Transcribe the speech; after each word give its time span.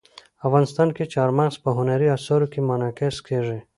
افغانستان 0.47 0.87
کې 0.95 1.11
چار 1.13 1.29
مغز 1.37 1.55
په 1.63 1.69
هنري 1.77 2.07
اثارو 2.17 2.47
کې 2.53 2.59
منعکس 2.69 3.15
کېږي. 3.27 3.59